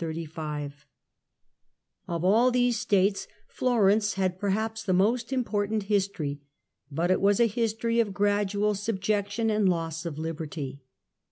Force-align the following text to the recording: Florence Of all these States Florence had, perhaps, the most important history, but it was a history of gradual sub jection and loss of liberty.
Florence 0.31 0.73
Of 2.07 2.25
all 2.25 2.49
these 2.49 2.79
States 2.79 3.27
Florence 3.47 4.15
had, 4.15 4.39
perhaps, 4.39 4.81
the 4.83 4.93
most 4.93 5.31
important 5.31 5.83
history, 5.83 6.41
but 6.89 7.11
it 7.11 7.21
was 7.21 7.39
a 7.39 7.45
history 7.45 7.99
of 7.99 8.11
gradual 8.11 8.73
sub 8.73 8.99
jection 8.99 9.55
and 9.55 9.69
loss 9.69 10.03
of 10.07 10.17
liberty. 10.17 10.81